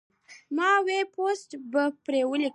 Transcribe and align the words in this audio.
ما 0.55 0.69
وې 0.85 0.99
پوسټ 1.13 1.49
به 1.71 1.83
پرې 2.03 2.21
وليکم 2.29 2.49